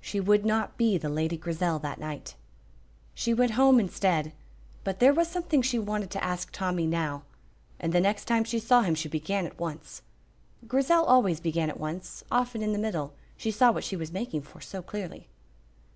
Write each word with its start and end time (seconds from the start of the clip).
She 0.00 0.18
would 0.18 0.44
not 0.44 0.76
be 0.76 0.98
the 0.98 1.08
Lady 1.08 1.36
Grizel 1.36 1.78
that 1.78 2.00
night. 2.00 2.34
She 3.14 3.32
went 3.32 3.52
home 3.52 3.78
instead, 3.78 4.32
but 4.82 4.98
there 4.98 5.14
was 5.14 5.28
something 5.28 5.62
she 5.62 5.78
wanted 5.78 6.10
to 6.10 6.24
ask 6.24 6.50
Tommy 6.50 6.84
now, 6.84 7.22
and 7.78 7.92
the 7.92 8.00
next 8.00 8.24
time 8.24 8.42
she 8.42 8.58
saw 8.58 8.82
him 8.82 8.96
she 8.96 9.08
began 9.08 9.46
at 9.46 9.60
once. 9.60 10.02
Grizel 10.66 11.04
always 11.04 11.38
began 11.38 11.70
at 11.70 11.78
once, 11.78 12.24
often 12.28 12.60
in 12.60 12.72
the 12.72 12.76
middle, 12.80 13.14
she 13.36 13.52
saw 13.52 13.70
what 13.70 13.84
she 13.84 13.94
was 13.94 14.10
making 14.10 14.42
for 14.42 14.60
so 14.60 14.82
clearly. 14.82 15.28